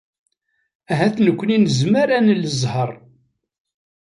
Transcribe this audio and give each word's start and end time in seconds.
Ahat 0.91 1.15
nekkni 1.25 1.57
nezmer 1.59 2.07
ad 2.17 2.23
nel 2.25 2.41
zzheṛ. 2.51 2.91